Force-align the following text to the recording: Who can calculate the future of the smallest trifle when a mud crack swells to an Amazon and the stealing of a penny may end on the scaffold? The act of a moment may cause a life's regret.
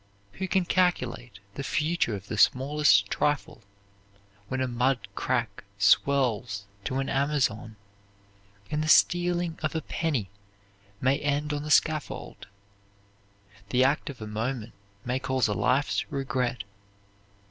Who 0.31 0.47
can 0.47 0.65
calculate 0.65 1.37
the 1.53 1.63
future 1.63 2.15
of 2.15 2.25
the 2.25 2.35
smallest 2.35 3.05
trifle 3.11 3.61
when 4.47 4.59
a 4.59 4.67
mud 4.67 5.07
crack 5.13 5.63
swells 5.77 6.65
to 6.85 6.97
an 6.97 7.07
Amazon 7.07 7.75
and 8.71 8.81
the 8.83 8.87
stealing 8.89 9.59
of 9.61 9.75
a 9.75 9.81
penny 9.83 10.31
may 11.01 11.19
end 11.19 11.53
on 11.53 11.61
the 11.61 11.69
scaffold? 11.69 12.47
The 13.69 13.83
act 13.83 14.09
of 14.09 14.19
a 14.23 14.25
moment 14.25 14.73
may 15.05 15.19
cause 15.19 15.47
a 15.47 15.53
life's 15.53 16.11
regret. 16.11 16.63